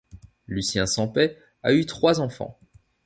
[0.47, 2.59] Lucien Sampaix a eu trois enfants.